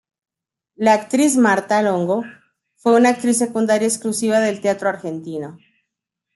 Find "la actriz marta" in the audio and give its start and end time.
0.73-1.79